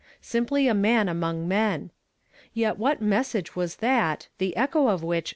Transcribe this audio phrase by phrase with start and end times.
[0.23, 1.91] Simply a man among men.
[2.55, 5.29] Yet what message was that, the echo of which still filled the air?